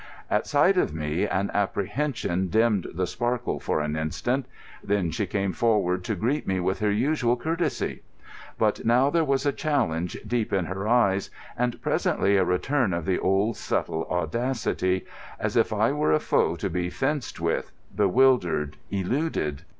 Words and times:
At 0.31 0.47
sight 0.47 0.77
of 0.79 0.95
me 0.95 1.27
an 1.27 1.51
apprehension 1.53 2.47
dimmed 2.47 2.87
the 2.95 3.05
sparkle 3.05 3.59
for 3.59 3.81
an 3.81 3.95
instant. 3.95 4.47
Then 4.83 5.11
she 5.11 5.27
came 5.27 5.53
forward 5.53 6.03
to 6.05 6.15
greet 6.15 6.47
me 6.47 6.59
with 6.59 6.79
her 6.79 6.89
usual 6.91 7.37
courtesy. 7.37 8.01
But 8.57 8.83
now 8.83 9.11
there 9.11 9.23
was 9.23 9.45
a 9.45 9.51
challenge 9.53 10.17
deep 10.25 10.51
in 10.53 10.65
her 10.65 10.87
eyes, 10.87 11.29
and 11.55 11.79
presently 11.83 12.35
a 12.35 12.43
return 12.43 12.95
of 12.95 13.05
the 13.05 13.19
old 13.19 13.57
subtle 13.57 14.07
audacity, 14.09 15.05
as 15.39 15.55
if 15.55 15.71
I 15.71 15.91
were 15.91 16.13
a 16.13 16.19
foe 16.19 16.55
to 16.55 16.67
be 16.71 16.89
fenced 16.89 17.39
with, 17.39 17.71
bewildered, 17.95 18.77
eluded. 18.89 19.61